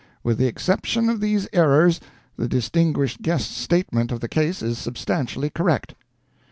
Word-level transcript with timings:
With 0.23 0.39
the 0.39 0.47
exception 0.47 1.09
of 1.09 1.21
these 1.21 1.47
errors, 1.53 1.99
the 2.35 2.47
distinguished 2.47 3.21
guest's 3.21 3.55
statement 3.55 4.11
of 4.11 4.19
the 4.19 4.27
case 4.27 4.63
is 4.63 4.79
substantially 4.79 5.51
correct." 5.51 5.93